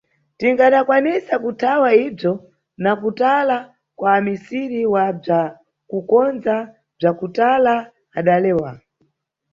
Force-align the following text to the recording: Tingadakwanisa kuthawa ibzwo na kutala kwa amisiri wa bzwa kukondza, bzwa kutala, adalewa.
Tingadakwanisa 0.39 1.33
kuthawa 1.43 1.89
ibzwo 2.05 2.33
na 2.83 2.91
kutala 3.01 3.57
kwa 3.97 4.09
amisiri 4.17 4.81
wa 4.93 5.05
bzwa 5.17 5.41
kukondza, 5.89 6.55
bzwa 6.97 7.11
kutala, 7.19 7.73
adalewa. 8.17 8.71